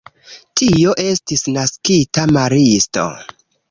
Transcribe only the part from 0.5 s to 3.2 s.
Tio estis naskita maristo.